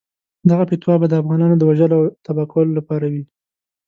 [0.49, 3.23] دغه فتوا به د افغانانو د وژلو او تباه کولو لپاره وي.